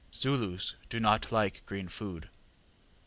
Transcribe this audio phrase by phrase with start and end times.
[0.11, 2.27] Zulus do not like green food.